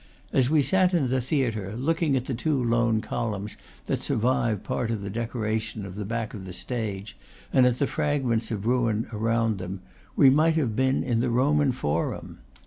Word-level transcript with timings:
As 0.33 0.49
we 0.49 0.63
sat 0.63 0.95
in 0.95 1.09
the 1.11 1.21
theatre, 1.21 1.75
looking 1.75 2.15
at 2.15 2.25
the 2.25 2.33
two 2.33 2.55
lone 2.63 3.01
columns 3.01 3.55
that 3.85 3.99
survive 4.01 4.63
part 4.63 4.89
of 4.89 5.03
the 5.03 5.11
decora 5.11 5.61
tion 5.61 5.85
of 5.85 5.93
the 5.93 6.05
back 6.05 6.33
of 6.33 6.43
the 6.45 6.53
stage 6.53 7.15
and 7.53 7.67
at 7.67 7.77
the 7.77 7.85
fragments 7.85 8.49
of 8.49 8.65
ruin 8.65 9.05
around 9.13 9.59
them, 9.59 9.81
we 10.15 10.31
might 10.31 10.55
have 10.55 10.75
been 10.75 11.03
in 11.03 11.19
the 11.19 11.29
Roman 11.29 11.71
forum. 11.71 12.39